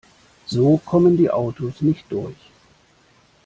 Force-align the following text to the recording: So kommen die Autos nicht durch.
So 0.47 0.77
kommen 0.77 1.15
die 1.15 1.29
Autos 1.29 1.83
nicht 1.83 2.11
durch. 2.11 2.33